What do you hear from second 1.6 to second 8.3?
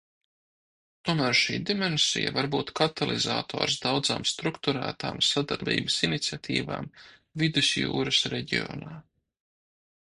dimensija var būt katalizators daudzām strukturētām sadarbības iniciatīvām Vidusjūras